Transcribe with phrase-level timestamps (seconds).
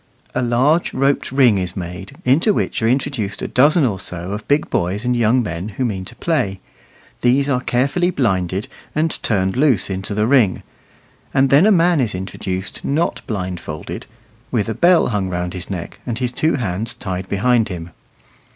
[0.33, 4.47] A large roped ring is made, into which are introduced a dozen or so of
[4.47, 6.59] big boys and young men who mean to play;
[7.21, 10.63] these are carefully blinded and turned loose into the ring,
[11.35, 14.07] and then a man is introduced not blindfolded;
[14.49, 17.91] with a bell hung round his neck, and his two hands tied behind him.